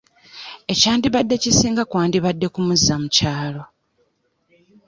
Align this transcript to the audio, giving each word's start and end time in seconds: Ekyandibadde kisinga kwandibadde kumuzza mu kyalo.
Ekyandibadde 0.71 1.35
kisinga 1.43 1.83
kwandibadde 1.89 2.45
kumuzza 2.53 2.93
mu 3.01 3.07
kyalo. 3.15 3.63